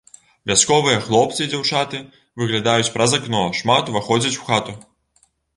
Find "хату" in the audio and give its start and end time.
4.53-4.73